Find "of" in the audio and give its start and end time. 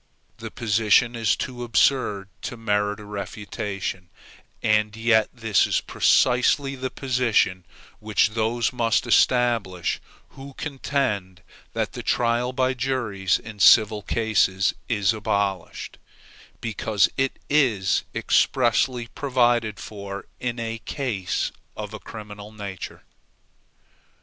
21.77-21.93